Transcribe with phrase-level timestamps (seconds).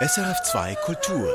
[0.00, 1.28] SRF2 Kultur.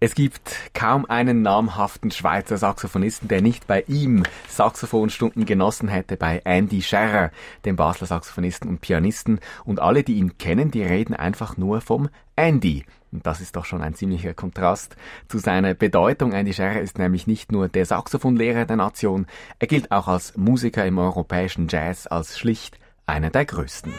[0.00, 6.40] Es gibt kaum einen namhaften Schweizer Saxophonisten, der nicht bei ihm Saxophonstunden genossen hätte, bei
[6.44, 7.32] Andy Scherrer,
[7.64, 9.40] dem Basler Saxophonisten und Pianisten.
[9.64, 12.84] Und alle, die ihn kennen, die reden einfach nur vom Andy.
[13.10, 14.94] Und das ist doch schon ein ziemlicher Kontrast
[15.26, 16.30] zu seiner Bedeutung.
[16.30, 19.26] Andy Scherrer ist nämlich nicht nur der Saxophonlehrer der Nation,
[19.58, 23.92] er gilt auch als Musiker im europäischen Jazz als schlicht einer der größten.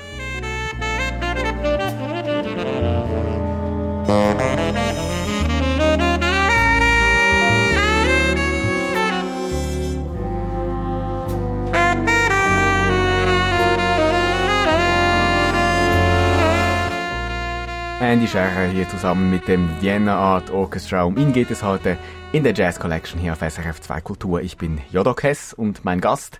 [18.09, 21.03] Andy Scherrer hier zusammen mit dem Vienna Art Orchestra.
[21.03, 21.95] Um ihn geht es heute
[22.31, 24.41] in der Jazz Collection hier auf SRF 2 Kultur.
[24.41, 26.39] Ich bin Jodok Hess und mein Gast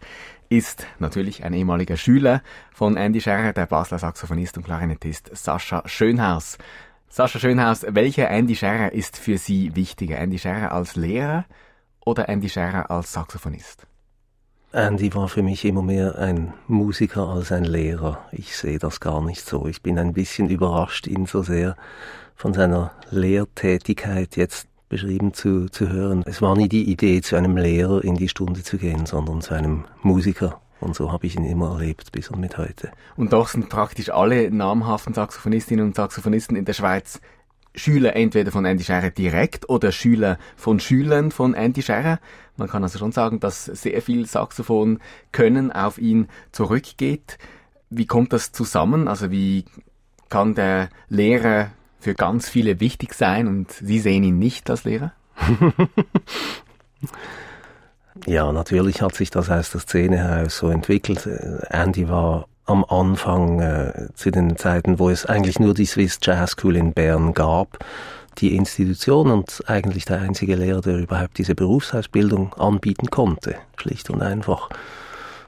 [0.50, 2.42] ist natürlich ein ehemaliger Schüler
[2.74, 6.58] von Andy Scherrer, der Basler Saxophonist und Klarinettist Sascha Schönhaus.
[7.08, 10.18] Sascha Schönhaus, welcher Andy Scherrer ist für Sie wichtiger?
[10.18, 11.46] Andy Scherrer als Lehrer
[12.04, 13.86] oder Andy Scherrer als Saxophonist?
[14.72, 18.24] Andy war für mich immer mehr ein Musiker als ein Lehrer.
[18.32, 19.66] Ich sehe das gar nicht so.
[19.66, 21.76] Ich bin ein bisschen überrascht, ihn so sehr
[22.36, 26.24] von seiner Lehrtätigkeit jetzt beschrieben zu, zu hören.
[26.28, 29.56] Es war nie die Idee, zu einem Lehrer in die Stunde zu gehen, sondern zu
[29.56, 30.62] einem Musiker.
[30.82, 32.92] Und so habe ich ihn immer erlebt, bis und mit heute.
[33.18, 37.20] Und doch sind praktisch alle namhaften Saxophonistinnen und Saxophonisten in der Schweiz
[37.76, 42.20] Schüler entweder von Andy Scherer direkt oder Schüler von Schülern von Andy Scherer.
[42.58, 45.00] Man kann also schon sagen, dass sehr viel Saxophon
[45.32, 47.38] können auf ihn zurückgeht.
[47.90, 49.08] Wie kommt das zusammen?
[49.08, 49.66] Also wie
[50.30, 55.14] kann der Lehrer für ganz viele wichtig sein und Sie sehen ihn nicht als Lehrer?
[58.26, 61.28] ja, natürlich hat sich das aus der Szene heraus so entwickelt.
[61.70, 66.52] Andy war am Anfang äh, zu den Zeiten, wo es eigentlich nur die Swiss Jazz
[66.52, 67.84] School in Bern gab,
[68.38, 74.22] die Institution und eigentlich der einzige Lehrer, der überhaupt diese Berufsausbildung anbieten konnte, schlicht und
[74.22, 74.70] einfach.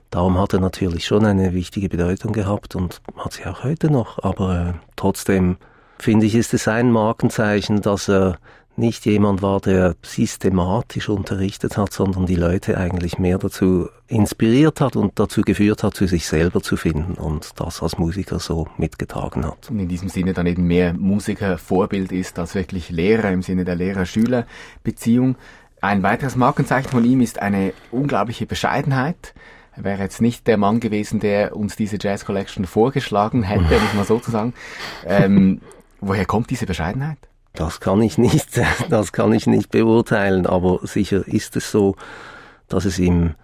[0.09, 4.21] Darum hat er natürlich schon eine wichtige Bedeutung gehabt und hat sie auch heute noch,
[4.23, 5.57] aber äh, trotzdem
[5.99, 8.37] finde ich, ist es ein Markenzeichen, dass er
[8.81, 14.97] nicht jemand war, der systematisch unterrichtet hat, sondern die Leute eigentlich mehr dazu inspiriert hat
[14.97, 19.45] und dazu geführt hat, zu sich selber zu finden und das als Musiker so mitgetragen
[19.45, 19.69] hat.
[19.69, 23.63] Und in diesem Sinne dann eben mehr Musiker Vorbild ist als wirklich Lehrer im Sinne
[23.63, 25.37] der Lehrer-Schüler-Beziehung.
[25.79, 29.33] Ein weiteres Markenzeichen von ihm ist eine unglaubliche Bescheidenheit.
[29.73, 33.93] Er wäre jetzt nicht der Mann gewesen, der uns diese Jazz Collection vorgeschlagen hätte, muss
[33.93, 34.53] man so zu sagen.
[35.05, 35.61] Ähm,
[35.99, 37.17] woher kommt diese Bescheidenheit?
[37.53, 41.95] Das kann ich nicht, das kann ich nicht beurteilen, aber sicher ist es so,
[42.67, 43.35] dass es ihm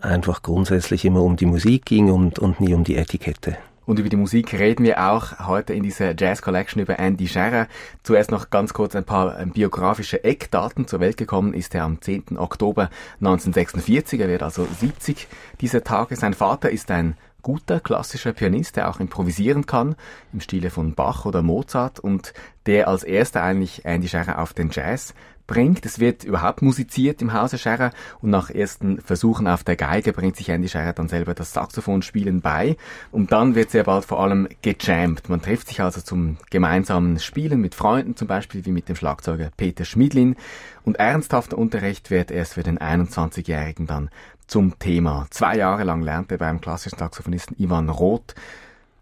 [0.00, 3.56] einfach grundsätzlich immer um die Musik ging und, und nie um die Etikette.
[3.88, 7.68] Und über die Musik reden wir auch heute in dieser Jazz Collection über Andy Scherer.
[8.02, 10.86] Zuerst noch ganz kurz ein paar ähm, biografische Eckdaten.
[10.86, 12.36] Zur Welt gekommen ist er am 10.
[12.36, 12.90] Oktober
[13.20, 14.20] 1946.
[14.20, 15.26] Er wird also 70
[15.62, 16.16] dieser Tage.
[16.16, 19.96] Sein Vater ist ein guter klassischer Pianist, der auch improvisieren kann,
[20.32, 22.34] im Stile von Bach oder Mozart und
[22.66, 25.14] der als erster eigentlich Andy Scherer auf den Jazz
[25.48, 25.84] bringt.
[25.84, 27.90] Es wird überhaupt musiziert im Hause Scherer
[28.20, 32.40] und nach ersten Versuchen auf der Geige bringt sich Andy Scherer dann selber das Saxophonspielen
[32.40, 32.76] bei
[33.10, 35.28] und dann wird sehr bald vor allem gejammt.
[35.28, 39.50] Man trifft sich also zum gemeinsamen Spielen mit Freunden, zum Beispiel wie mit dem Schlagzeuger
[39.56, 40.36] Peter Schmidlin
[40.84, 44.10] und ernsthafter Unterricht wird erst für den 21-Jährigen dann
[44.48, 45.26] zum Thema.
[45.30, 48.34] Zwei Jahre lang lernt er beim klassischen Saxophonisten Ivan Roth.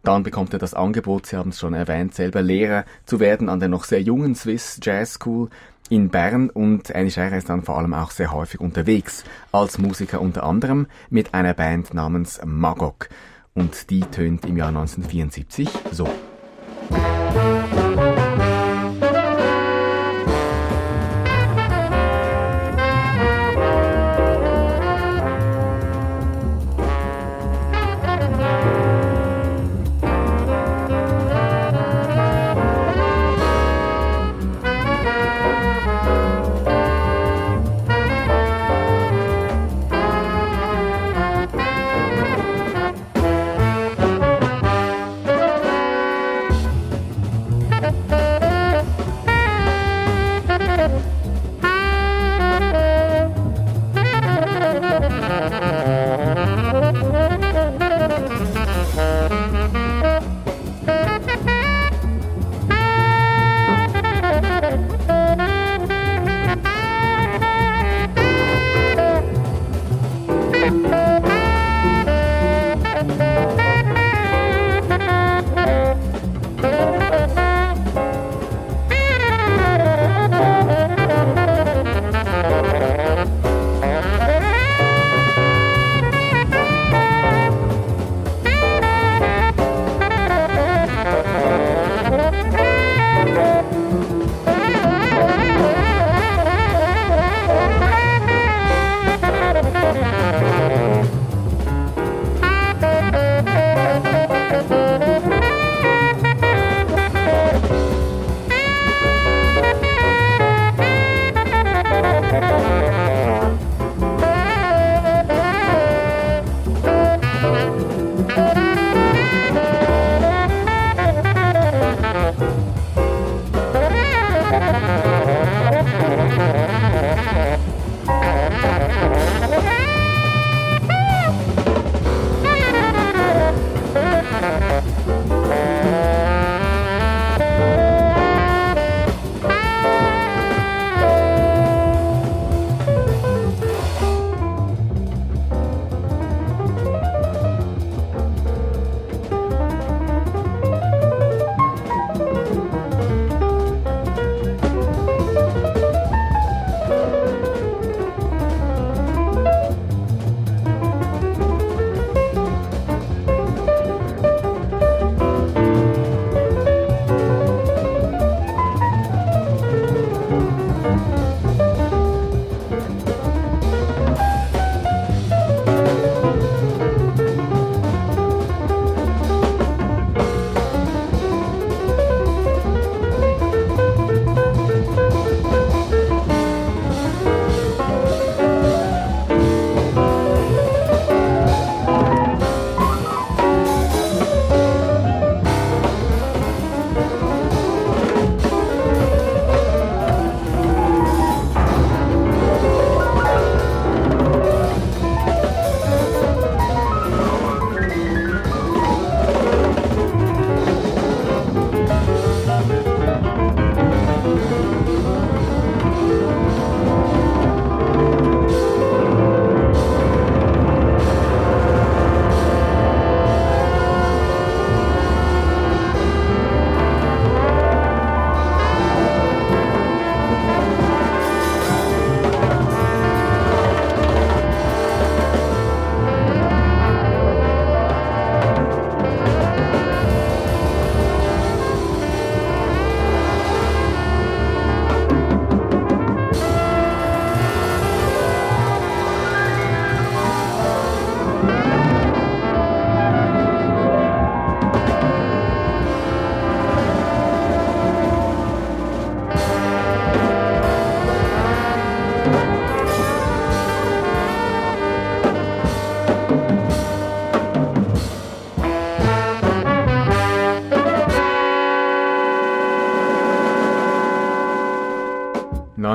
[0.03, 3.59] Dann bekommt er das Angebot, Sie haben es schon erwähnt, selber Lehrer zu werden an
[3.59, 5.49] der noch sehr jungen Swiss Jazz School
[5.89, 10.21] in Bern und Annie Scherer ist dann vor allem auch sehr häufig unterwegs als Musiker
[10.21, 13.09] unter anderem mit einer Band namens Magog
[13.55, 16.09] und die tönt im Jahr 1974 so.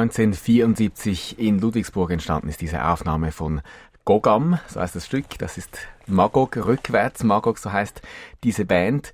[0.02, 3.62] 1974 in Ludwigsburg entstanden ist diese Aufnahme von
[4.04, 5.38] Gogam, so heißt das Stück.
[5.38, 5.78] Das ist
[6.08, 7.24] Magog rückwärts.
[7.24, 8.02] Magog, so heißt
[8.44, 9.14] diese Band.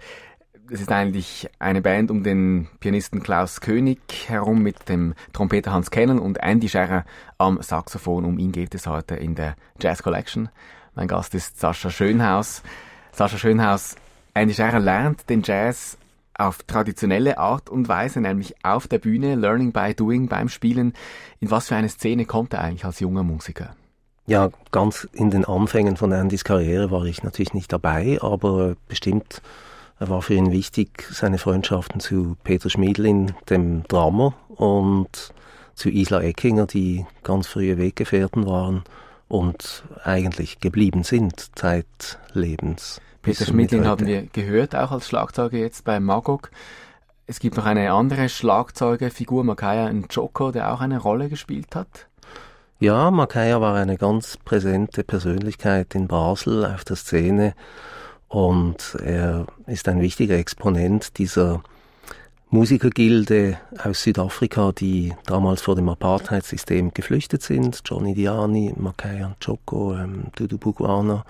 [0.72, 5.91] Es ist eigentlich eine Band um den Pianisten Klaus König herum mit dem Trompeter Hans
[5.91, 7.03] Kennel und Andy Scherrer
[7.38, 8.24] am Saxophon.
[8.24, 10.48] Um ihn geht es heute in der Jazz Collection.
[10.96, 12.63] Mein Gast ist Sascha Schönhaus.
[13.12, 13.98] Sascha Schönhaus,
[14.34, 15.98] Andy Scherrer lernt den Jazz
[16.38, 20.94] auf traditionelle Art und Weise, nämlich auf der Bühne, Learning by Doing, beim Spielen.
[21.39, 23.75] In was für eine Szene kommt er eigentlich als junger Musiker?
[24.27, 29.41] Ja, ganz in den Anfängen von Andys Karriere war ich natürlich nicht dabei, aber bestimmt
[30.00, 35.34] war für ihn wichtig, seine Freundschaften zu Peter Schmiedlin, dem Drummer, und
[35.75, 38.84] zu Isla Eckinger, die ganz frühe Weggefährten waren
[39.27, 43.01] und eigentlich geblieben sind zeitlebens.
[43.27, 46.50] Peter Schmidlin haben wir gehört, auch als Schlagzeuger jetzt bei Magog.
[47.25, 52.07] Es gibt noch eine andere Schlagzeugerfigur, Makaya Njoko, der auch eine Rolle gespielt hat.
[52.79, 57.53] Ja, Makaya war eine ganz präsente Persönlichkeit in Basel auf der Szene
[58.29, 61.62] und er ist ein wichtiger Exponent dieser
[62.50, 67.81] Musikergilde aus Südafrika, die damals vor dem Apartheidssystem geflüchtet sind.
[67.84, 71.25] Johnny Diani, Makaya Choko, ähm, Dudu Bugwana.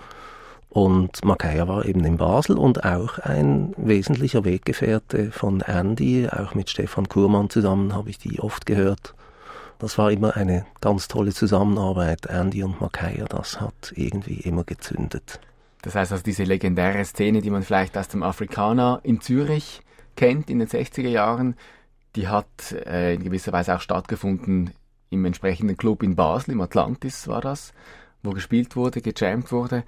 [0.70, 6.28] Und Makaya war eben in Basel und auch ein wesentlicher Weggefährte von Andy.
[6.28, 9.14] Auch mit Stefan Kurmann zusammen habe ich die oft gehört.
[9.78, 12.26] Das war immer eine ganz tolle Zusammenarbeit.
[12.26, 15.40] Andy und Makaya, das hat irgendwie immer gezündet.
[15.82, 19.80] Das heißt also diese legendäre Szene, die man vielleicht aus dem Afrikaner in Zürich
[20.16, 21.54] kennt in den 60er Jahren,
[22.16, 24.72] die hat äh, in gewisser Weise auch stattgefunden
[25.10, 27.72] im entsprechenden Club in Basel, im Atlantis war das,
[28.22, 29.84] wo gespielt wurde, gejammt wurde.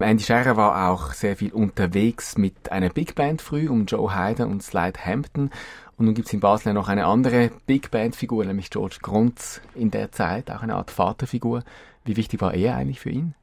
[0.00, 4.46] Andy Scherer war auch sehr viel unterwegs mit einer Big Band früh um Joe Hyder
[4.46, 5.50] und Slide Hampton
[5.98, 9.90] und nun gibt es in Basel noch eine andere Big Band-Figur, nämlich George Grunz in
[9.90, 11.64] der Zeit, auch eine Art Vaterfigur.
[12.04, 13.34] Wie wichtig war er eigentlich für ihn?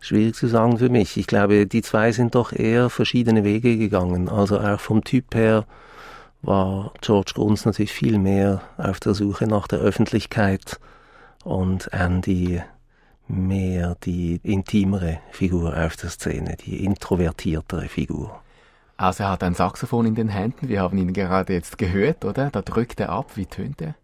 [0.00, 1.16] Schwierig zu sagen für mich.
[1.16, 4.28] Ich glaube, die zwei sind doch eher verschiedene Wege gegangen.
[4.28, 5.66] Also auch vom Typ her
[6.42, 10.80] war George Grunz natürlich viel mehr auf der Suche nach der Öffentlichkeit
[11.44, 12.60] und Andy
[13.28, 18.40] mehr die intimere Figur auf der Szene, die introvertiertere Figur.
[18.96, 22.50] Also er hat ein Saxophon in den Händen, wir haben ihn gerade jetzt gehört, oder?
[22.50, 23.94] Da drückt er ab, wie tönt er?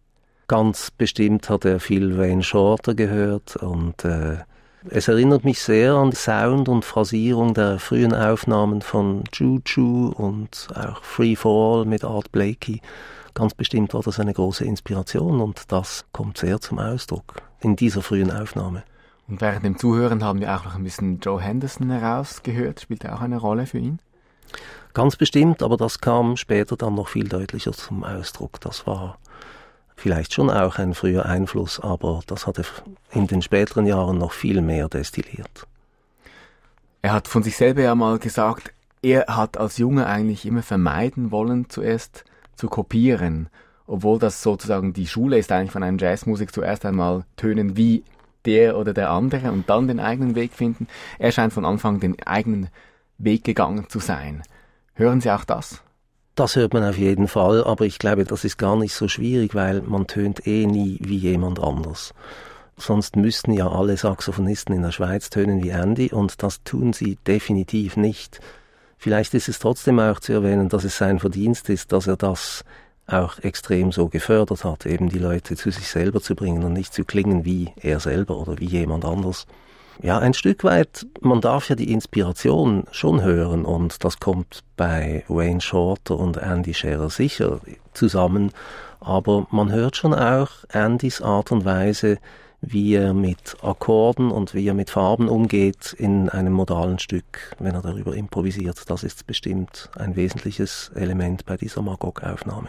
[0.47, 4.37] Ganz bestimmt hat er viel Wayne Shorter gehört und äh,
[4.90, 10.69] es erinnert mich sehr an die Sound und Phrasierung der frühen Aufnahmen von Choo und
[10.75, 12.83] auch Free Fall mit Art Blakey.
[13.33, 18.02] Ganz bestimmt war das eine große Inspiration und das kommt sehr zum Ausdruck in dieser
[18.02, 18.85] frühen Aufnahme.
[19.26, 22.81] Und während dem Zuhören haben wir auch noch ein bisschen Joe Henderson herausgehört.
[22.81, 23.99] Spielt er auch eine Rolle für ihn?
[24.93, 28.61] Ganz bestimmt, aber das kam später dann noch viel deutlicher zum Ausdruck.
[28.61, 29.19] Das war
[29.97, 32.64] vielleicht schon auch ein früher Einfluss, aber das hat er
[33.11, 35.66] in den späteren Jahren noch viel mehr destilliert.
[37.02, 41.31] Er hat von sich selber ja mal gesagt, er hat als Junge eigentlich immer vermeiden
[41.31, 42.25] wollen, zuerst
[42.57, 43.49] zu kopieren,
[43.87, 48.04] obwohl das sozusagen die Schule ist eigentlich von einem Jazzmusik zuerst einmal tönen wie
[48.47, 50.87] der oder der andere und dann den eigenen Weg finden.
[51.19, 52.69] Er scheint von Anfang den eigenen
[53.19, 54.43] Weg gegangen zu sein.
[54.95, 55.83] Hören Sie auch das?
[56.35, 59.55] Das hört man auf jeden Fall, aber ich glaube, das ist gar nicht so schwierig,
[59.55, 62.13] weil man tönt eh nie wie jemand anders.
[62.77, 67.17] Sonst müssten ja alle Saxophonisten in der Schweiz tönen wie Andy und das tun sie
[67.25, 68.41] definitiv nicht.
[68.99, 72.65] Vielleicht ist es trotzdem auch zu erwähnen, dass es sein Verdienst ist, dass er das
[73.07, 76.95] auch extrem so gefördert hat, eben die Leute zu sich selber zu bringen und nicht
[76.95, 79.47] zu klingen wie er selber oder wie jemand anders.
[80.03, 85.25] Ja, ein Stück weit, man darf ja die Inspiration schon hören und das kommt bei
[85.29, 87.61] Wayne Shorter und Andy Scherer sicher
[87.93, 88.51] zusammen,
[88.99, 92.19] aber man hört schon auch Andys Art und Weise,
[92.61, 97.75] wie er mit Akkorden und wie er mit Farben umgeht in einem modalen Stück, wenn
[97.75, 98.91] er darüber improvisiert.
[98.91, 102.69] Das ist bestimmt ein wesentliches Element bei dieser Magog-Aufnahme.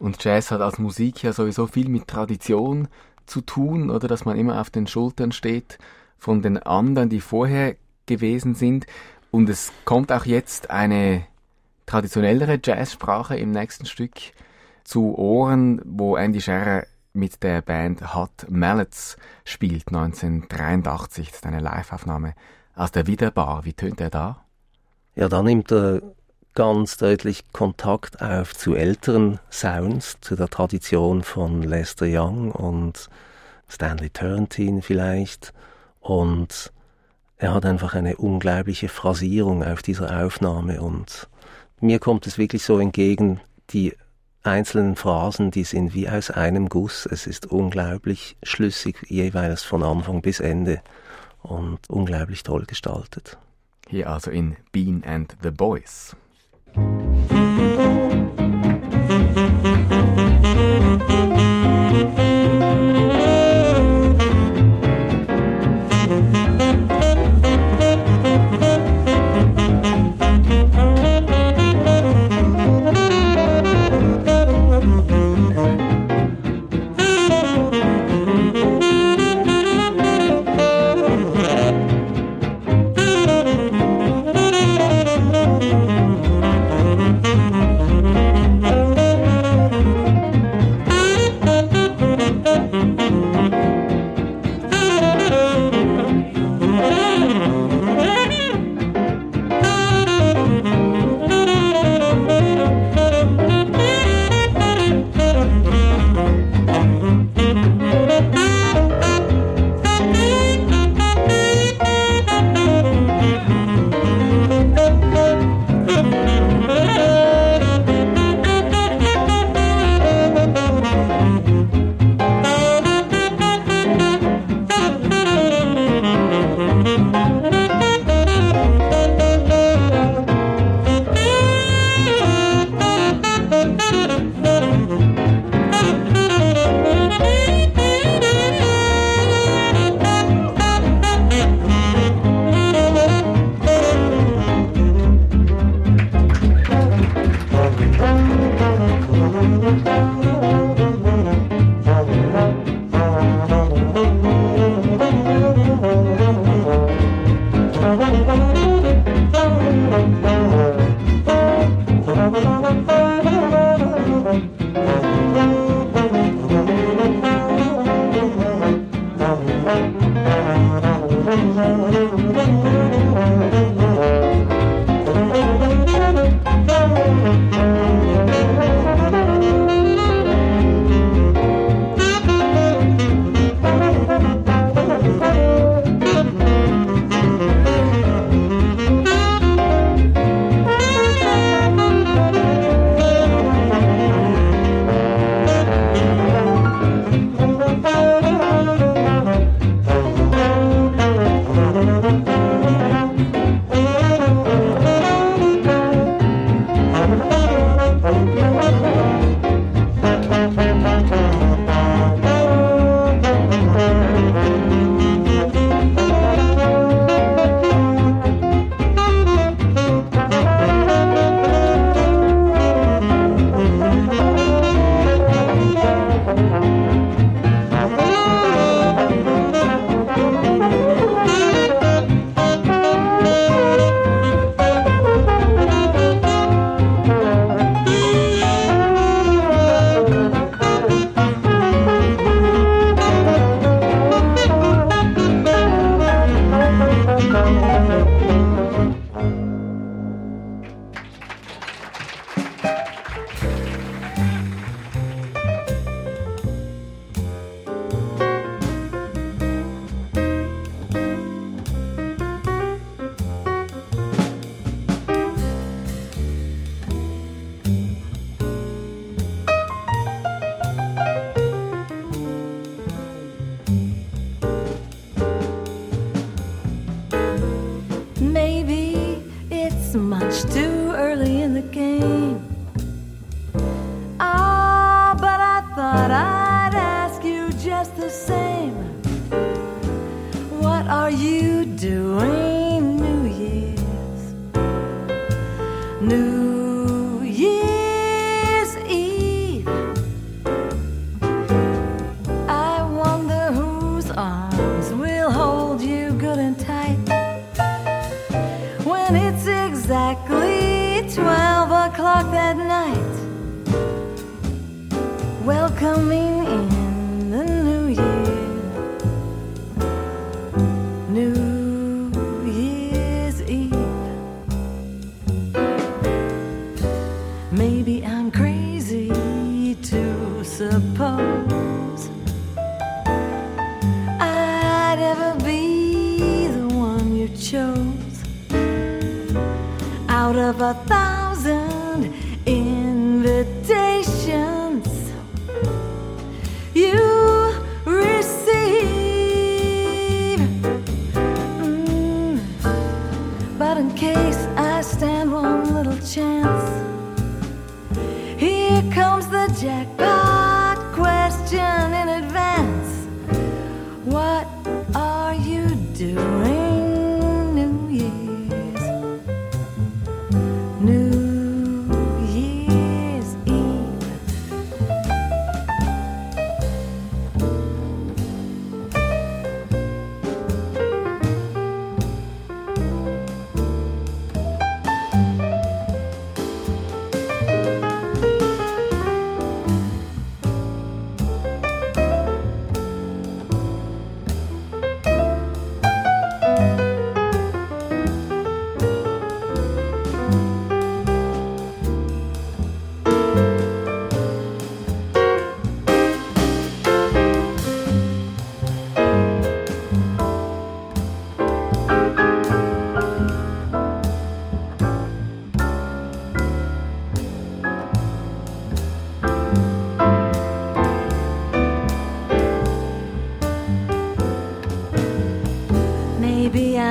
[0.00, 2.88] Und Jazz hat als Musik ja sowieso viel mit Tradition
[3.26, 5.78] zu tun, oder dass man immer auf den Schultern steht
[6.18, 7.76] von den anderen, die vorher
[8.06, 8.86] gewesen sind.
[9.30, 11.26] Und es kommt auch jetzt eine
[11.84, 14.14] traditionellere Jazzsprache im nächsten Stück
[14.84, 21.28] zu Ohren, wo Andy Scherrer mit der Band Hot Mallets spielt, 1983.
[21.28, 22.34] Das ist eine Liveaufnahme
[22.74, 23.66] aus der Wiederbar.
[23.66, 24.44] Wie tönt er da?
[25.14, 26.00] Ja, da nimmt er
[26.54, 33.08] ganz deutlich Kontakt auf zu älteren Sounds, zu der Tradition von Lester Young und
[33.68, 35.52] Stanley Turrentine vielleicht.
[36.00, 36.72] Und
[37.36, 41.28] er hat einfach eine unglaubliche Phrasierung auf dieser Aufnahme und
[41.80, 43.40] mir kommt es wirklich so entgegen,
[43.70, 43.94] die
[44.42, 47.06] einzelnen Phrasen, die sind wie aus einem Guss.
[47.06, 50.82] Es ist unglaublich schlüssig, jeweils von Anfang bis Ende
[51.42, 53.38] und unglaublich toll gestaltet.
[53.88, 56.14] Hier also in Bean and the Boys.
[56.76, 57.99] Out of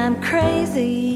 [0.09, 1.08] I'm crazy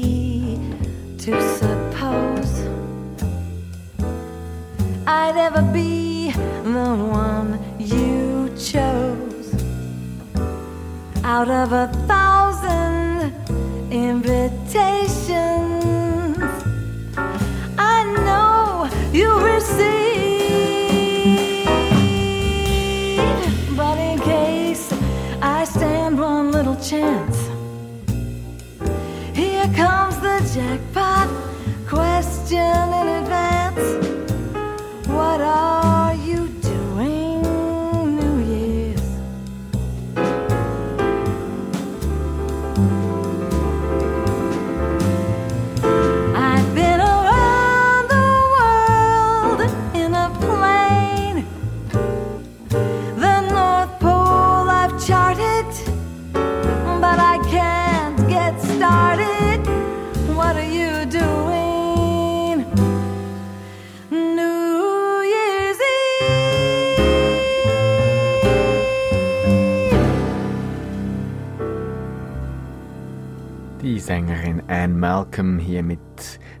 [74.84, 75.98] Anne Malcolm hier mit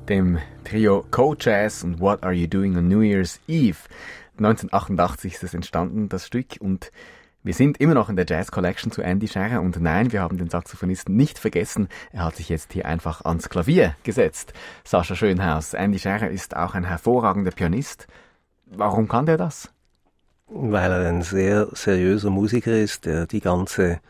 [0.08, 3.76] dem Trio Co-Jazz und What Are You Doing on New Year's Eve.
[4.38, 6.90] 1988 ist es entstanden, das Stück, und
[7.42, 10.38] wir sind immer noch in der Jazz Collection zu Andy Scherer und nein, wir haben
[10.38, 11.88] den Saxophonisten nicht vergessen.
[12.12, 14.54] Er hat sich jetzt hier einfach ans Klavier gesetzt.
[14.84, 18.06] Sascha Schönhaus, Andy Scherer ist auch ein hervorragender Pianist.
[18.64, 19.70] Warum kann der das?
[20.46, 24.00] Weil er ein sehr seriöser Musiker ist, der die ganze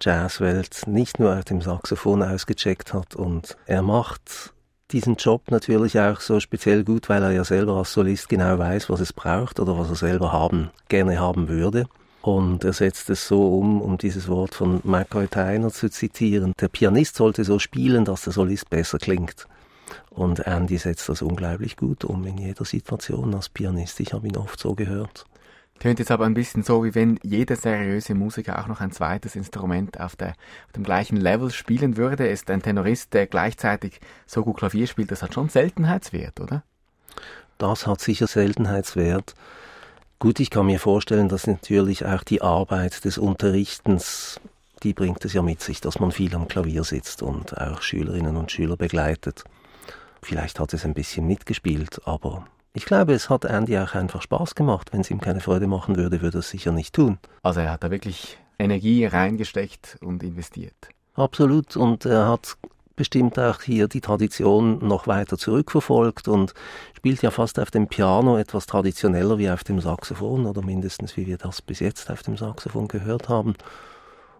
[0.00, 4.52] Jazzwelt nicht nur auf dem Saxophon ausgecheckt hat und er macht
[4.90, 8.90] diesen Job natürlich auch so speziell gut, weil er ja selber als Solist genau weiß,
[8.90, 11.86] was es braucht oder was er selber haben, gerne haben würde.
[12.22, 16.54] Und er setzt es so um, um dieses Wort von McCoy Tyner zu zitieren.
[16.58, 19.46] Der Pianist sollte so spielen, dass der Solist besser klingt.
[20.10, 24.00] Und Andy setzt das unglaublich gut um in jeder Situation als Pianist.
[24.00, 25.26] Ich habe ihn oft so gehört.
[25.80, 29.36] Tönt jetzt aber ein bisschen so, wie wenn jeder seriöse Musiker auch noch ein zweites
[29.36, 30.30] Instrument auf, der,
[30.66, 32.26] auf dem gleichen Level spielen würde.
[32.26, 35.10] Ist ein Tenorist, der gleichzeitig so gut Klavier spielt.
[35.10, 36.62] Das hat schon Seltenheitswert, oder?
[37.58, 39.34] Das hat sicher Seltenheitswert.
[40.18, 44.40] Gut, ich kann mir vorstellen, dass natürlich auch die Arbeit des Unterrichtens,
[44.82, 48.36] die bringt es ja mit sich, dass man viel am Klavier sitzt und auch Schülerinnen
[48.36, 49.44] und Schüler begleitet.
[50.22, 54.56] Vielleicht hat es ein bisschen mitgespielt, aber ich glaube, es hat Andy auch einfach Spaß
[54.56, 54.92] gemacht.
[54.92, 57.18] Wenn es ihm keine Freude machen würde, würde er es sicher nicht tun.
[57.42, 60.88] Also er hat da wirklich Energie reingesteckt und investiert.
[61.14, 61.76] Absolut.
[61.76, 62.56] Und er hat
[62.96, 66.52] bestimmt auch hier die Tradition noch weiter zurückverfolgt und
[66.96, 71.26] spielt ja fast auf dem Piano etwas traditioneller wie auf dem Saxophon oder mindestens wie
[71.26, 73.54] wir das bis jetzt auf dem Saxophon gehört haben.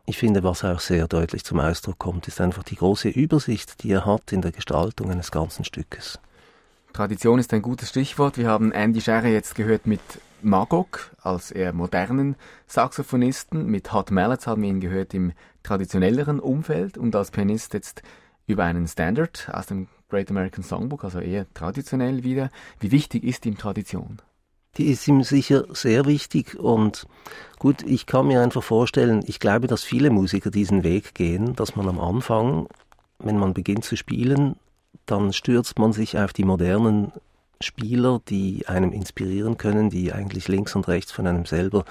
[0.07, 3.93] Ich finde, was auch sehr deutlich zum Ausdruck kommt, ist einfach die große Übersicht, die
[3.93, 6.19] er hat in der Gestaltung eines ganzen Stückes.
[6.95, 8.39] Tradition ist ein gutes Stichwort.
[8.39, 10.01] Wir haben Andy Scherer jetzt gehört mit
[10.43, 12.37] Magog als eher modernen
[12.69, 13.67] Saxophonisten.
[13.67, 15.33] Mit Hot Mallets haben wir ihn gehört im
[15.65, 18.03] traditionelleren Umfeld und als Pianist jetzt
[18.47, 22.49] über einen Standard aus dem Great American Songbook, also eher traditionell wieder.
[22.79, 24.19] Wie wichtig ist ihm Tradition?
[24.77, 27.09] Die ist ihm sicher sehr wichtig und
[27.59, 31.75] gut, ich kann mir einfach vorstellen, ich glaube, dass viele Musiker diesen Weg gehen, dass
[31.75, 32.69] man am Anfang,
[33.19, 34.55] wenn man beginnt zu spielen,
[35.07, 37.13] dann stürzt man sich auf die modernen
[37.61, 41.85] Spieler, die einem inspirieren können, die eigentlich links und rechts von einem selber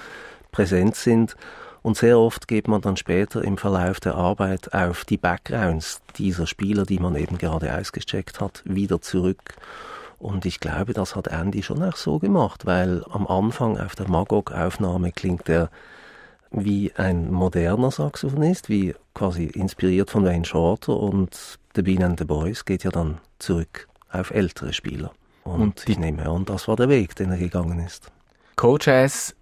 [0.51, 1.35] präsent sind.
[1.81, 6.47] Und sehr oft geht man dann später im Verlauf der Arbeit auf die Backgrounds dieser
[6.47, 9.55] Spieler, die man eben gerade ausgecheckt hat, wieder zurück.
[10.17, 14.07] Und ich glaube, das hat Andy schon auch so gemacht, weil am Anfang auf der
[14.07, 15.69] Magog-Aufnahme klingt er
[16.53, 22.25] wie ein moderner Saxophonist, wie quasi inspiriert von Wayne Shorter und The Bean and the
[22.25, 25.11] Boys geht ja dann zurück auf ältere Spieler.
[25.43, 28.11] Und, und ich nehme an, das war der Weg, den er gegangen ist.
[28.55, 29.35] Co-Jazz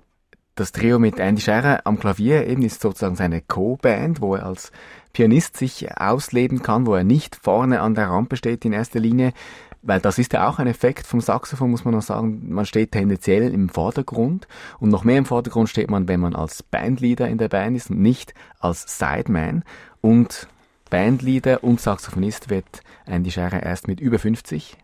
[0.56, 4.72] das Trio mit Andy Scherer am Klavier eben ist sozusagen seine Co-Band, wo er als
[5.14, 9.34] Pianist sich ausleben kann, wo er nicht vorne an der Rampe steht in erster Linie,
[9.82, 12.54] weil das ist ja auch ein Effekt vom Saxophon, muss man noch sagen.
[12.54, 14.48] Man steht tendenziell im Vordergrund
[14.80, 17.90] und noch mehr im Vordergrund steht man, wenn man als Bandleader in der Band ist
[17.90, 19.64] und nicht als Sideman.
[20.02, 20.48] Und
[20.90, 24.78] Bandleader und Saxophonist wird Andy Scherer erst mit über 50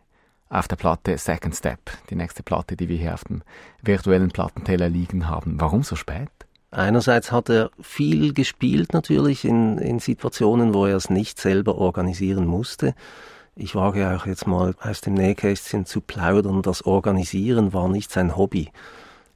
[0.50, 1.80] auf der Platte Second Step,
[2.10, 3.44] die nächste Platte, die wir hier auf dem
[3.82, 5.60] virtuellen Plattenteller liegen haben.
[5.60, 6.30] Warum so spät?
[6.72, 12.46] Einerseits hat er viel gespielt natürlich in, in Situationen, wo er es nicht selber organisieren
[12.46, 12.94] musste.
[13.60, 18.38] Ich wage auch jetzt mal aus dem Nähkästchen zu plaudern, das Organisieren war nicht sein
[18.38, 18.70] Hobby.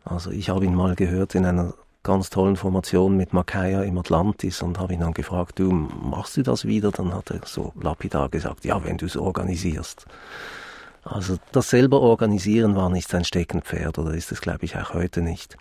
[0.05, 4.61] Also ich habe ihn mal gehört in einer ganz tollen Formation mit Makaya im Atlantis
[4.61, 6.91] und habe ihn dann gefragt, du machst du das wieder?
[6.91, 10.05] Dann hat er so lapidar gesagt, ja, wenn du es organisierst.
[11.03, 15.23] Also das selber organisieren war nicht sein Steckenpferd oder ist es, glaube ich, auch heute
[15.23, 15.57] nicht.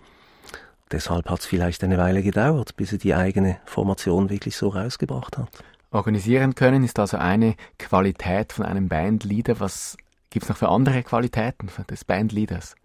[0.91, 5.39] Deshalb hat es vielleicht eine Weile gedauert, bis er die eigene Formation wirklich so rausgebracht
[5.39, 5.49] hat.
[5.91, 9.59] Organisieren können ist also eine Qualität von einem Bandleader.
[9.59, 9.97] Was
[10.29, 12.75] gibt es noch für andere Qualitäten des Bandleaders?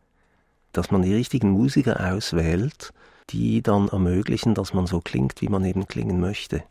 [0.73, 2.93] Dass man die richtigen Musiker auswählt,
[3.31, 6.63] die dann ermöglichen, dass man so klingt, wie man eben klingen möchte.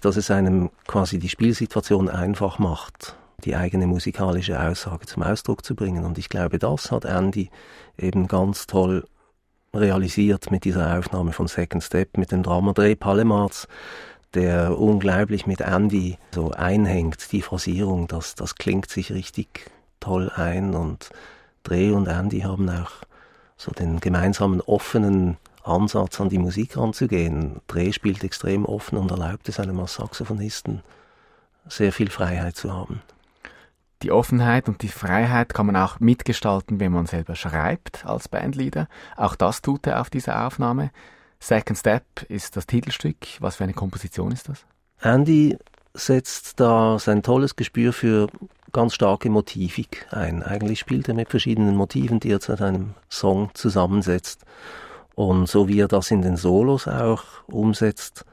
[0.00, 5.74] Dass es einem quasi die Spielsituation einfach macht die eigene musikalische Aussage zum Ausdruck zu
[5.74, 6.04] bringen.
[6.04, 7.50] Und ich glaube, das hat Andy
[7.98, 9.04] eben ganz toll
[9.74, 13.68] realisiert mit dieser Aufnahme von Second Step, mit dem Drama Dreh Palemarz,
[14.34, 20.74] der unglaublich mit Andy so einhängt, die Phrasierung, das, das klingt sich richtig toll ein
[20.74, 21.10] und
[21.62, 22.90] Dreh und Andy haben auch
[23.56, 27.60] so den gemeinsamen offenen Ansatz an die Musik ranzugehen.
[27.66, 30.82] Dreh spielt extrem offen und erlaubt es einem als Saxophonisten
[31.68, 33.02] sehr viel Freiheit zu haben.
[34.02, 38.88] Die Offenheit und die Freiheit kann man auch mitgestalten, wenn man selber schreibt als Bandleader.
[39.16, 40.90] Auch das tut er auf dieser Aufnahme.
[41.46, 43.18] Second Step ist das Titelstück.
[43.38, 44.66] Was für eine Komposition ist das?
[45.00, 45.56] Andy
[45.94, 48.26] setzt da sein tolles Gespür für
[48.72, 50.42] ganz starke Motivik ein.
[50.42, 54.42] Eigentlich spielt er mit verschiedenen Motiven, die er zu einem Song zusammensetzt.
[55.14, 58.24] Und so wie er das in den Solos auch umsetzt,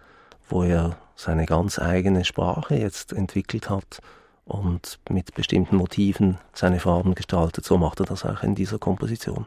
[0.50, 4.00] wo er seine ganz eigene Sprache jetzt entwickelt hat,
[4.46, 7.64] und mit bestimmten Motiven seine Farben gestaltet.
[7.64, 9.46] So macht er das auch in dieser Komposition.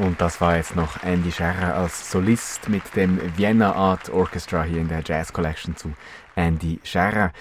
[0.00, 4.80] Und das war jetzt noch Andy Scherrer als Solist mit dem Vienna Art Orchestra hier
[4.80, 5.92] in der Jazz Collection zu
[6.36, 7.32] Andy Scherrer.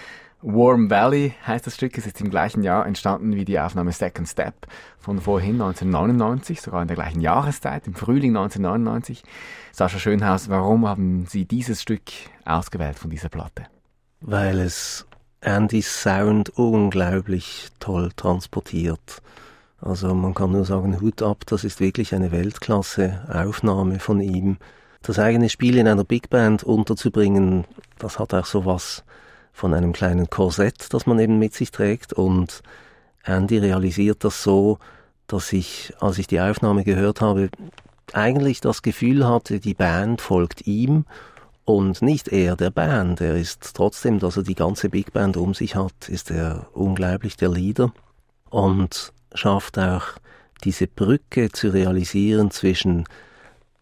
[0.41, 4.68] Warm Valley heißt das Stück, ist im gleichen Jahr entstanden wie die Aufnahme Second Step
[4.97, 9.24] von vorhin 1999, sogar in der gleichen Jahreszeit, im Frühling 1999.
[9.72, 12.12] Sascha Schönhaus, warum haben Sie dieses Stück
[12.43, 13.68] ausgewählt von dieser Platte?
[14.20, 15.07] Weil es
[15.39, 19.22] Andys Sound unglaublich toll transportiert.
[19.82, 24.57] Also man kann nur sagen, Hut ab, das ist wirklich eine Weltklasse-Aufnahme von ihm.
[25.01, 27.65] Das eigene Spiel in einer Big Band unterzubringen,
[27.97, 29.03] das hat auch so was
[29.53, 32.13] von einem kleinen Korsett, das man eben mit sich trägt.
[32.13, 32.61] Und
[33.23, 34.80] Andy realisiert das so,
[35.27, 37.49] dass ich, als ich die Aufnahme gehört habe,
[38.13, 41.05] eigentlich das Gefühl hatte, die Band folgt ihm
[41.65, 43.21] und nicht er der Band.
[43.21, 47.38] Er ist trotzdem, dass er die ganze Big Band um sich hat, ist er unglaublich
[47.38, 47.93] der Leader.
[48.49, 50.03] Und schafft auch
[50.63, 53.05] diese Brücke zu realisieren zwischen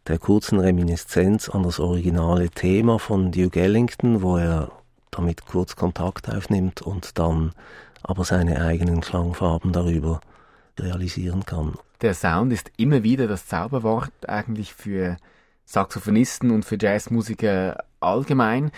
[0.08, 4.72] der kurzen Reminiszenz an das originale Thema von Duke Ellington, wo er
[5.12, 7.52] damit kurz Kontakt aufnimmt und dann
[8.04, 10.22] aber seine eigenen Klangfarben darüber
[10.80, 11.74] realisieren kann.
[12.02, 15.18] Der Sound ist immer wieder das Zauberwort eigentlich für
[15.66, 18.72] Saxophonisten und für Jazzmusiker allgemein.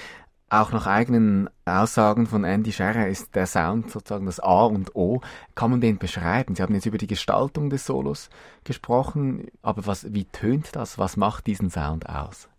[0.50, 5.22] Auch nach eigenen Aussagen von Andy Scherrer ist der Sound sozusagen das A und O.
[5.54, 6.56] Kann man den beschreiben?
[6.56, 8.30] Sie haben jetzt über die Gestaltung des Solos
[8.64, 10.98] gesprochen, aber was, wie tönt das?
[10.98, 12.50] Was macht diesen Sound aus?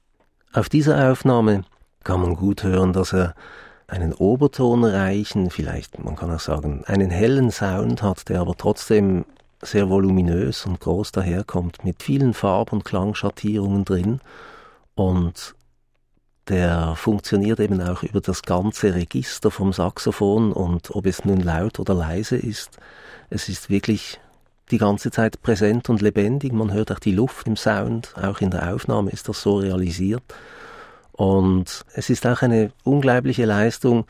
[0.53, 1.63] Auf dieser Aufnahme
[2.05, 3.35] kann man gut hören, dass er
[3.89, 9.25] einen obertonreichen, vielleicht man kann auch sagen, einen hellen Sound hat, der aber trotzdem
[9.63, 14.21] sehr voluminös und groß daherkommt, mit vielen Farb- und Klangschattierungen drin
[14.95, 15.57] und
[16.51, 21.79] der funktioniert eben auch über das ganze Register vom Saxophon und ob es nun laut
[21.79, 22.79] oder leise ist,
[23.31, 24.21] es ist wirklich
[24.73, 26.53] die ganze Zeit präsent und lebendig.
[26.53, 30.23] Man hört auch die Luft im Sound, auch in der Aufnahme ist das so realisiert.
[31.13, 34.07] Und es ist auch eine unglaubliche Leistung,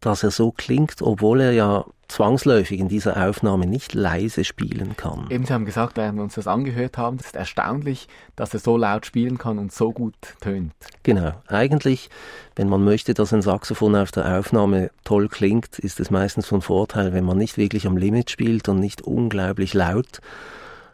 [0.00, 5.26] dass er so klingt, obwohl er ja zwangsläufig in dieser Aufnahme nicht leise spielen kann.
[5.30, 8.60] Eben, Sie haben gesagt, während wir uns das angehört haben, es ist erstaunlich, dass er
[8.60, 10.72] so laut spielen kann und so gut tönt.
[11.02, 11.32] Genau.
[11.46, 12.10] Eigentlich,
[12.56, 16.62] wenn man möchte, dass ein Saxophon auf der Aufnahme toll klingt, ist es meistens von
[16.62, 20.20] Vorteil, wenn man nicht wirklich am Limit spielt und nicht unglaublich laut.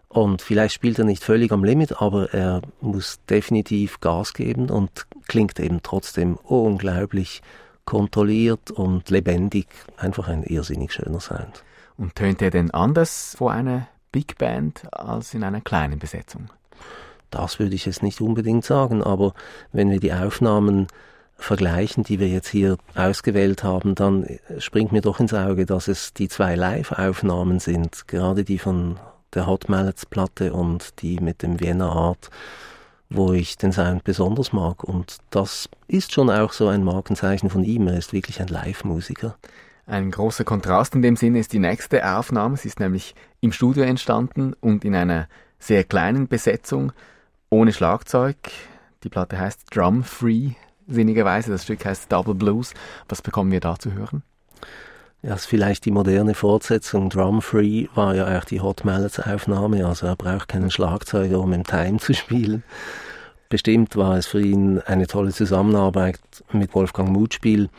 [0.09, 5.07] Und vielleicht spielt er nicht völlig am Limit, aber er muss definitiv Gas geben und
[5.29, 7.43] klingt eben trotzdem unglaublich
[7.87, 9.69] kontrolliert und lebendig.
[9.97, 11.65] Einfach ein irrsinnig schöner Sound.
[11.97, 16.51] Und tönt er denn anders vor einer Big Band als in einer kleinen Besetzung?
[17.31, 19.33] Das würde ich jetzt nicht unbedingt sagen, aber
[19.73, 20.89] wenn wir die Aufnahmen
[21.39, 24.27] vergleichen, die wir jetzt hier ausgewählt haben, dann
[24.59, 28.99] springt mir doch ins Auge, dass es die zwei Live-Aufnahmen sind, gerade die von
[29.35, 32.31] der Hot Mallets Platte und die mit dem Vienna Art
[33.09, 34.85] wo ich den Sound besonders mag.
[34.85, 37.87] Und das ist schon auch so ein Markenzeichen von ihm.
[37.89, 39.37] Er ist wirklich ein Live-Musiker.
[39.87, 42.57] Ein großer Kontrast in dem Sinne ist die nächste Aufnahme.
[42.57, 45.29] Sie ist nämlich im Studio entstanden und in einer
[45.59, 46.93] sehr kleinen Besetzung,
[47.51, 48.37] ohne Schlagzeug.
[49.05, 50.51] Die Platte heißt Drum Free,
[50.89, 51.53] sinnigerweise.
[51.53, 52.75] Das Stück heißt Double Blues.
[53.09, 54.23] Was bekommen wir da zu hören?
[55.23, 57.11] Ja, ist vielleicht die moderne Fortsetzung.
[57.11, 61.53] Drum Free war ja auch die Hot Mallets Aufnahme, also er braucht keinen Schlagzeuger, um
[61.53, 62.63] im Time zu spielen.
[63.49, 66.19] Bestimmt war es für ihn eine tolle Zusammenarbeit
[66.53, 67.71] mit Wolfgang Mutspiel.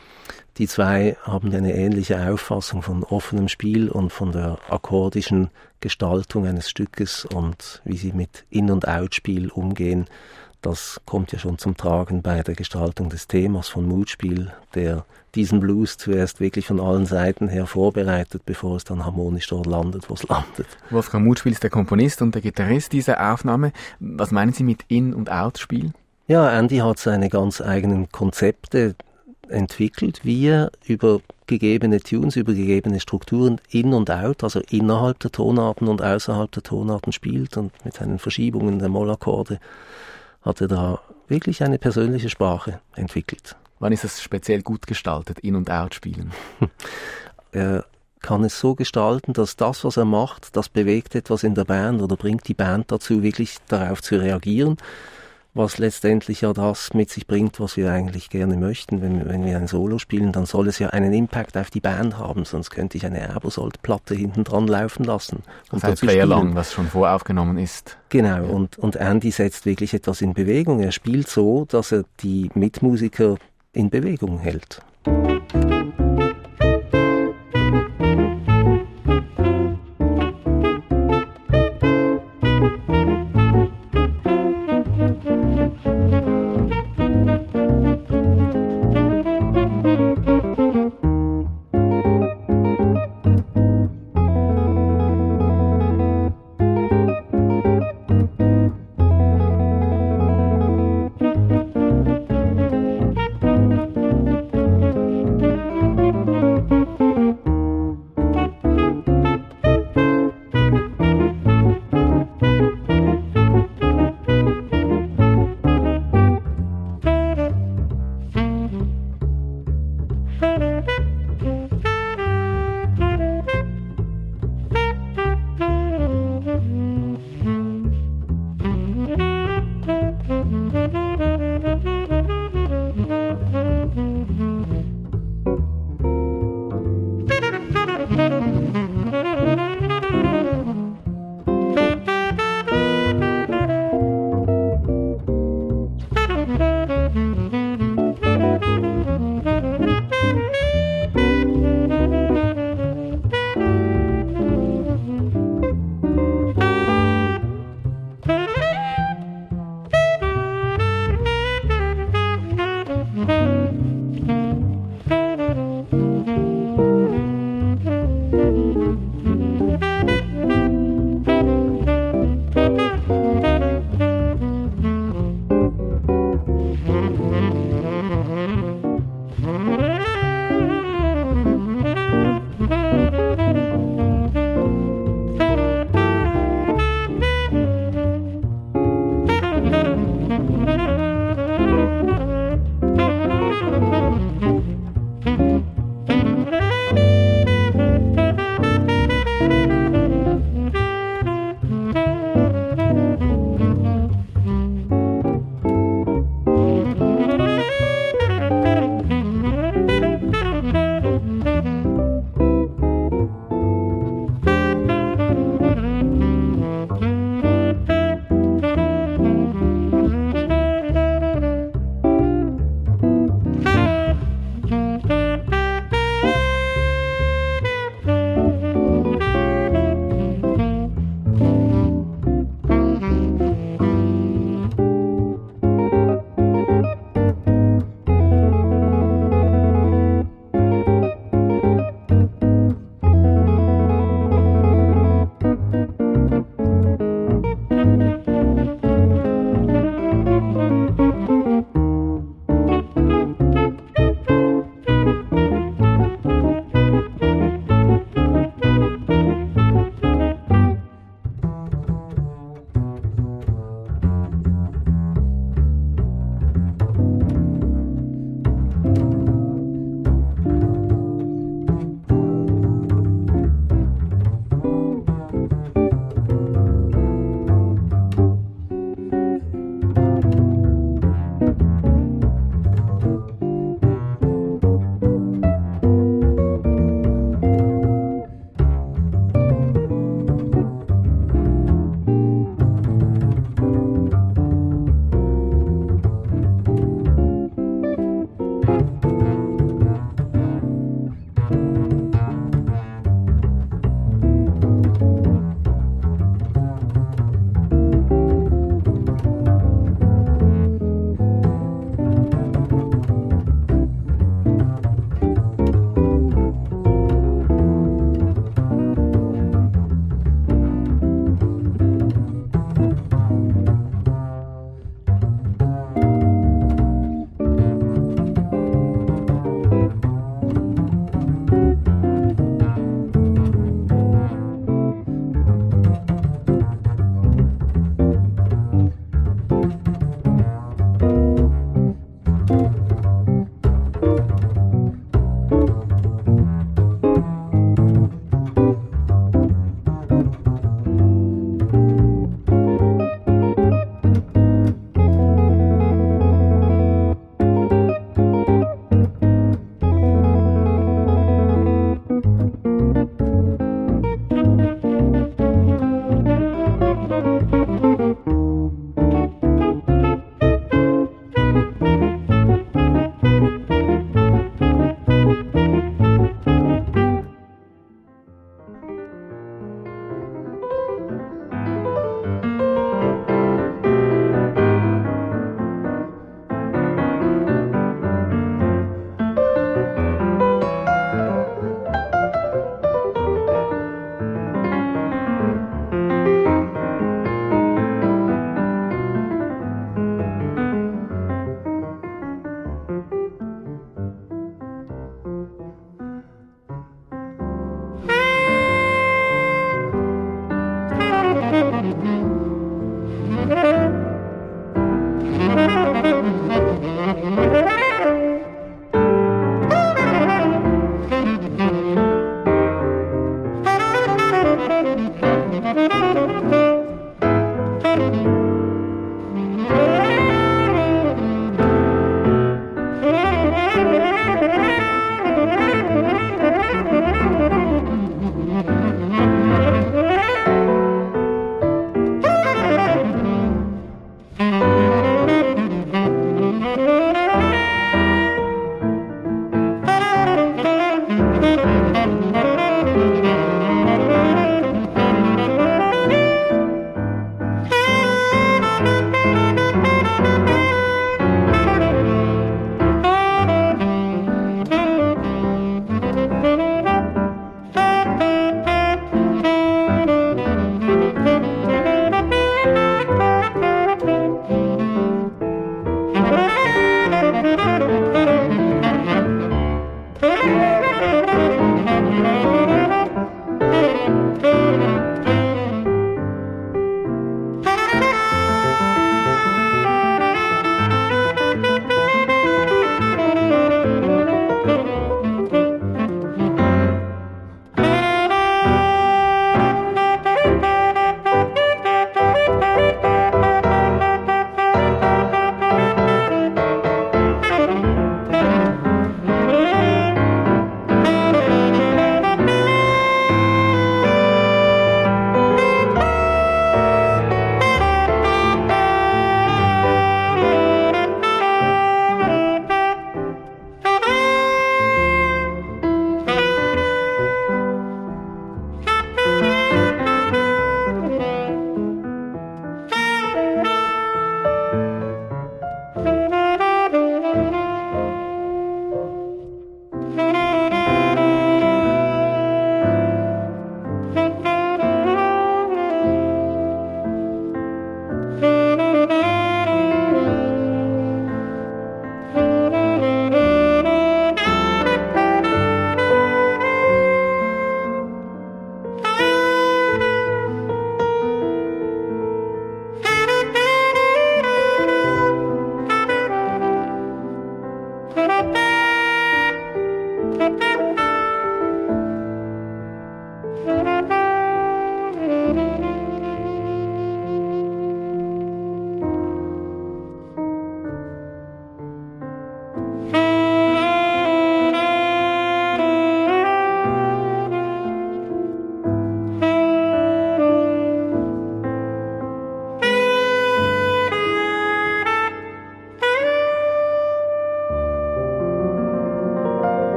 [0.56, 6.68] Die zwei haben eine ähnliche Auffassung von offenem Spiel und von der akkordischen Gestaltung eines
[6.68, 10.06] Stückes und wie sie mit In- und Outspiel umgehen.
[10.62, 15.60] Das kommt ja schon zum Tragen bei der Gestaltung des Themas von Mutspiel, der diesen
[15.60, 20.14] Blues zuerst wirklich von allen Seiten her vorbereitet, bevor es dann harmonisch dort landet, wo
[20.14, 20.66] es landet.
[20.90, 23.72] Wolfgang Mutspiel ist der Komponist und der Gitarrist dieser Aufnahme.
[24.00, 25.92] Was meinen Sie mit In- und Outspiel?
[26.26, 28.94] Ja, Andy hat seine ganz eigenen Konzepte
[29.48, 35.32] entwickelt, wie er über gegebene Tunes, über gegebene Strukturen in und out, also innerhalb der
[35.32, 39.58] Tonarten und außerhalb der Tonarten spielt und mit seinen Verschiebungen der Mollakkorde
[40.42, 43.56] hat er da wirklich eine persönliche Sprache entwickelt.
[43.78, 46.32] Wann ist es speziell gut gestaltet, In- und Out-Spielen?
[47.52, 47.84] er
[48.20, 52.02] kann es so gestalten, dass das, was er macht, das bewegt etwas in der Band
[52.02, 54.76] oder bringt die Band dazu, wirklich darauf zu reagieren
[55.58, 59.02] was letztendlich ja das mit sich bringt, was wir eigentlich gerne möchten.
[59.02, 62.16] Wenn, wenn wir ein Solo spielen, dann soll es ja einen Impact auf die Band
[62.16, 65.42] haben, sonst könnte ich eine Aerosold-Platte hinten dran laufen lassen.
[65.70, 67.98] Und das heißt Player Long, was schon voraufgenommen ist.
[68.08, 68.42] Genau, ja.
[68.42, 70.80] und, und Andy setzt wirklich etwas in Bewegung.
[70.80, 73.36] Er spielt so, dass er die Mitmusiker
[73.72, 74.82] in Bewegung hält.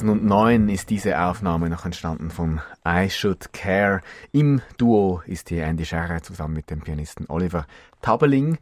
[0.00, 4.00] 2009 ist diese Aufnahme noch entstanden von I Should Care.
[4.32, 7.66] Im Duo ist hier Andy Scherrer zusammen mit dem Pianisten Oliver
[8.00, 8.56] Tabeling,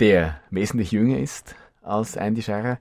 [0.00, 2.78] der wesentlich jünger ist als Andy Scherrer.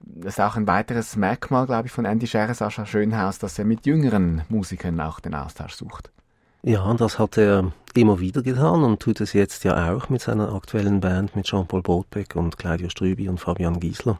[0.00, 3.66] Das ist auch ein weiteres Merkmal, glaube ich, von Andy Scherrer, Sascha Schönhaus, dass er
[3.66, 6.10] mit jüngeren Musikern auch den Austausch sucht.
[6.64, 10.52] Ja, das hat er immer wieder getan und tut es jetzt ja auch mit seiner
[10.52, 14.18] aktuellen Band mit Jean-Paul Botbeck und Claudio Strübi und Fabian Giesler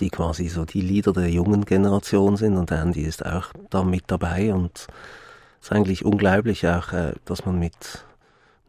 [0.00, 4.04] die quasi so die Lieder der jungen Generation sind und Andy ist auch da mit
[4.08, 4.86] dabei und
[5.60, 8.04] es ist eigentlich unglaublich auch, äh, dass man mit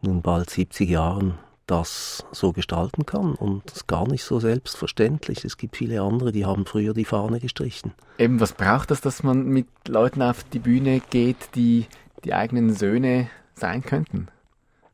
[0.02, 5.44] nun bald 70 Jahren das so gestalten kann und das ist gar nicht so selbstverständlich.
[5.44, 7.92] Es gibt viele andere, die haben früher die Fahne gestrichen.
[8.18, 11.86] Eben, was braucht das, dass man mit Leuten auf die Bühne geht, die
[12.24, 14.28] die eigenen Söhne sein könnten?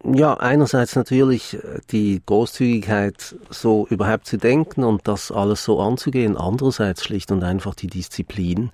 [0.05, 6.37] Ja, einerseits natürlich äh, die Großzügigkeit, so überhaupt zu denken und das alles so anzugehen.
[6.37, 8.71] Andererseits schlicht und einfach die Disziplin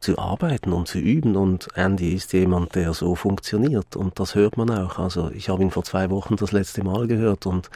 [0.00, 1.36] zu arbeiten und zu üben.
[1.36, 3.96] Und Andy ist jemand, der so funktioniert.
[3.96, 4.98] Und das hört man auch.
[4.98, 7.70] Also ich habe ihn vor zwei Wochen das letzte Mal gehört und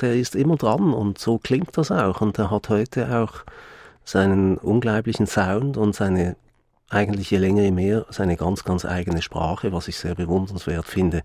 [0.00, 2.20] der ist immer dran und so klingt das auch.
[2.20, 3.44] Und er hat heute auch
[4.04, 6.36] seinen unglaublichen Sound und seine
[6.88, 11.22] eigentlich je länger je mehr seine ganz, ganz eigene Sprache, was ich sehr bewundernswert finde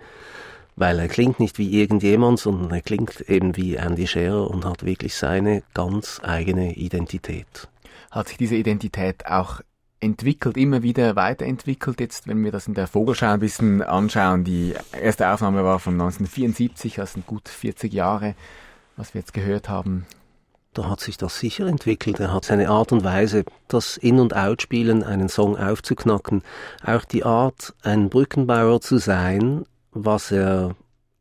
[0.76, 4.86] weil er klingt nicht wie irgendjemand, sondern er klingt eben wie Andy Scherer und hat
[4.86, 7.68] wirklich seine ganz eigene Identität.
[8.10, 9.62] Hat sich diese Identität auch
[10.02, 12.00] entwickelt, immer wieder weiterentwickelt.
[12.00, 15.94] Jetzt, wenn wir das in der Vogelschau ein bisschen anschauen, die erste Aufnahme war von
[15.94, 18.36] 1974, das sind gut 40 Jahre,
[18.98, 20.06] was wir jetzt gehört haben.
[20.74, 22.20] Da hat sich das sicher entwickelt.
[22.22, 26.44] Er hat seine Art und Weise, das In- und Outspielen, einen Song aufzuknacken,
[26.86, 30.76] auch die Art, ein Brückenbauer zu sein, was er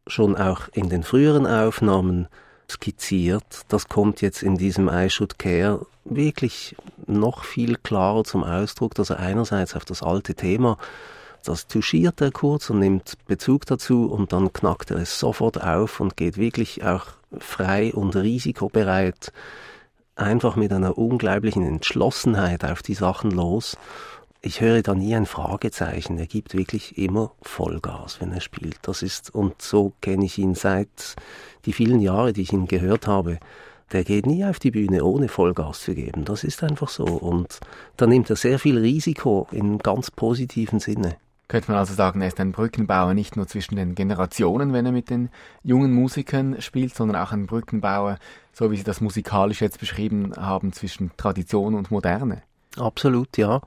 [0.06, 2.28] schon auch in den früheren Aufnahmen
[2.68, 8.94] skizziert, das kommt jetzt in diesem I Should Care wirklich noch viel klarer zum Ausdruck,
[8.94, 10.78] dass er einerseits auf das alte Thema,
[11.44, 16.00] das touchiert er kurz und nimmt Bezug dazu und dann knackt er es sofort auf
[16.00, 17.06] und geht wirklich auch
[17.38, 19.32] frei und risikobereit
[20.16, 23.76] einfach mit einer unglaublichen Entschlossenheit auf die Sachen los
[24.43, 26.18] ich höre da nie ein Fragezeichen.
[26.18, 28.78] Er gibt wirklich immer Vollgas, wenn er spielt.
[28.82, 31.16] Das ist, und so kenne ich ihn seit
[31.66, 33.38] die vielen Jahre, die ich ihn gehört habe.
[33.93, 36.24] Der geht nie auf die Bühne, ohne Vollgas zu geben.
[36.24, 37.05] Das ist einfach so.
[37.05, 37.61] Und
[37.97, 41.16] da nimmt er sehr viel Risiko im ganz positiven Sinne.
[41.49, 44.93] Könnte man also sagen, er ist ein Brückenbauer nicht nur zwischen den Generationen, wenn er
[44.93, 45.30] mit den
[45.64, 48.18] jungen Musikern spielt, sondern auch ein Brückenbauer,
[48.53, 52.43] so wie Sie das musikalisch jetzt beschrieben haben, zwischen Tradition und Moderne.
[52.76, 53.61] Absolut, ja.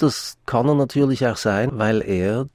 [0.00, 2.48] Das kann er natürlich auch sein, weil er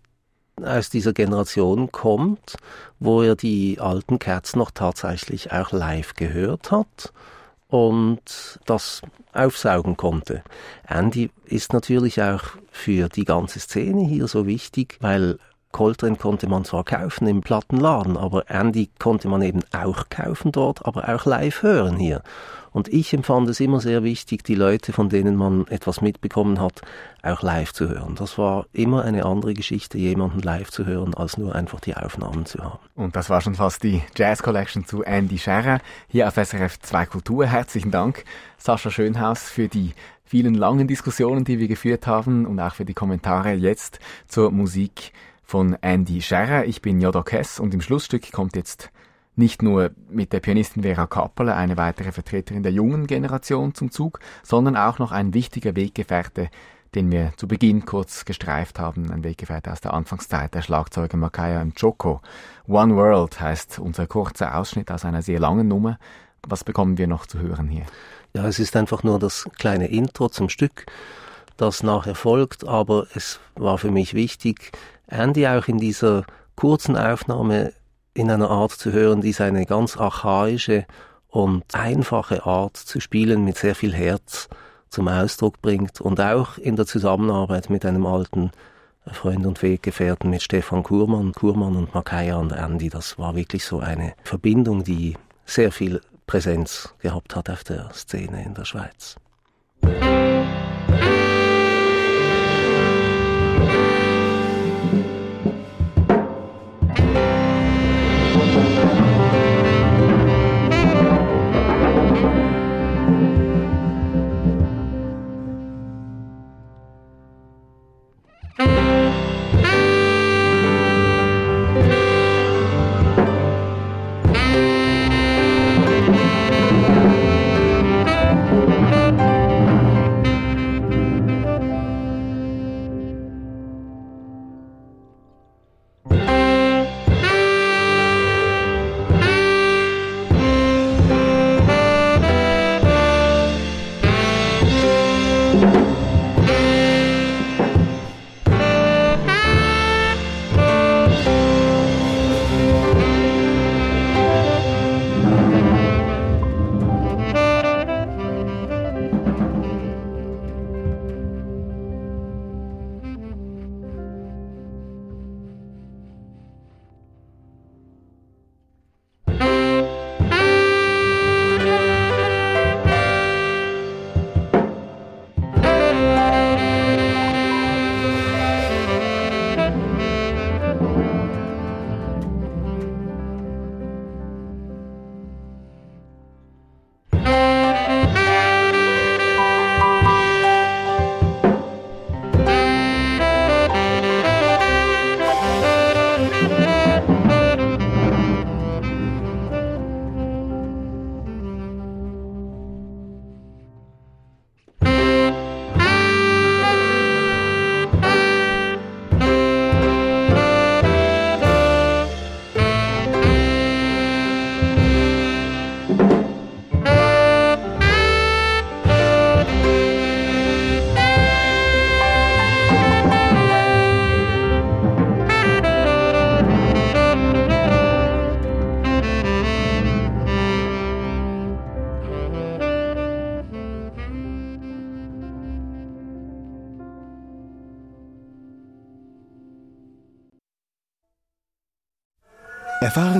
[0.63, 2.57] aus dieser Generation kommt,
[2.99, 7.13] wo er die alten Cats noch tatsächlich auch live gehört hat
[7.67, 10.43] und das aufsaugen konnte.
[10.87, 12.41] Andy ist natürlich auch
[12.71, 15.37] für die ganze Szene hier so wichtig, weil
[15.71, 20.83] Coltrane konnte man zwar kaufen im Plattenladen, aber Andy konnte man eben auch kaufen dort,
[20.83, 22.23] aber auch live hören hier.
[22.75, 26.81] Und ich empfand es immer sehr wichtig, die Leute, von denen man etwas mitbekommen hat,
[27.23, 28.15] auch live zu hören.
[28.15, 32.45] Das war immer eine andere Geschichte, jemanden live zu hören, als nur einfach die Aufnahmen
[32.45, 32.79] zu haben.
[32.93, 37.05] Und das war schon fast die Jazz Collection zu Andy Scherrer hier auf SRF 2
[37.05, 37.45] Kultur.
[37.45, 38.25] Herzlichen Dank,
[38.57, 39.93] Sascha Schönhaus, für die
[40.25, 45.13] vielen langen Diskussionen, die wir geführt haben und auch für die Kommentare jetzt zur Musik
[45.45, 46.65] von Andy Scherrer.
[46.65, 48.91] Ich bin Jodo Kess und im Schlussstück kommt jetzt
[49.35, 54.19] nicht nur mit der Pianistin Vera Kappeler, eine weitere Vertreterin der jungen Generation zum Zug,
[54.43, 56.49] sondern auch noch ein wichtiger Weggefährte,
[56.95, 61.63] den wir zu Beginn kurz gestreift haben, ein Weggefährte aus der Anfangszeit, der Schlagzeuger Makaya
[61.65, 62.21] Mchoko.
[62.67, 65.99] One World heißt unser kurzer Ausschnitt aus einer sehr langen Nummer.
[66.47, 67.85] Was bekommen wir noch zu hören hier?
[68.33, 70.85] Ja, es ist einfach nur das kleine Intro zum Stück,
[71.57, 74.71] das nachher folgt, aber es war für mich wichtig,
[75.07, 76.25] Andy auch in dieser
[76.55, 77.73] kurzen Aufnahme
[78.15, 80.85] in einer Art zu hören, die seine ganz archaische
[81.29, 84.47] und einfache Art zu spielen mit sehr viel Herz
[84.89, 88.51] zum Ausdruck bringt und auch in der Zusammenarbeit mit einem alten
[89.11, 92.89] Freund und Weggefährten mit Stefan Kurmann, Kurmann und Makaya und Andy.
[92.89, 98.43] Das war wirklich so eine Verbindung, die sehr viel Präsenz gehabt hat auf der Szene
[98.43, 99.17] in der Schweiz.